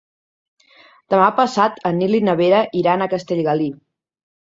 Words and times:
Demà 1.15 1.27
passat 1.41 1.79
en 1.91 2.01
Nil 2.01 2.19
i 2.23 2.25
na 2.31 2.37
Vera 2.43 2.65
iran 2.83 3.07
a 3.09 3.13
Castellgalí. 3.15 3.73